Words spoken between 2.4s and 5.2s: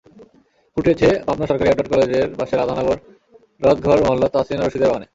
রাধানগর রথঘর মহল্লার তাহসিনা রশিদের বাগানে।